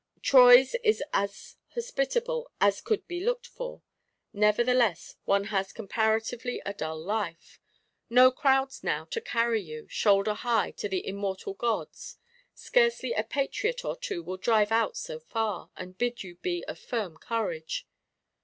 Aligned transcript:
Troyes 0.23 0.73
is 0.83 1.03
as 1.13 1.57
hospitable 1.75 2.49
as 2.59 2.81
could 2.81 3.07
be 3.07 3.23
looked 3.23 3.45
for: 3.45 3.83
nevertheless 4.33 5.15
one 5.25 5.43
has 5.53 5.71
comparatively 5.71 6.59
a 6.65 6.73
dull 6.73 6.97
life. 6.99 7.59
No 8.09 8.31
crowds 8.31 8.83
now 8.83 9.05
to 9.05 9.21
carry 9.21 9.61
you, 9.61 9.87
shoulder 9.89 10.33
high, 10.33 10.71
to 10.71 10.89
the 10.89 11.05
immortal 11.07 11.53
gods; 11.53 12.17
scarcely 12.55 13.13
a 13.13 13.23
Patriot 13.23 13.85
or 13.85 13.95
two 13.95 14.23
will 14.23 14.37
drive 14.37 14.71
out 14.71 14.97
so 14.97 15.19
far, 15.19 15.69
and 15.77 15.99
bid 15.99 16.23
you 16.23 16.33
be 16.37 16.63
of 16.65 16.79
firm 16.79 17.15
courage. 17.17 17.85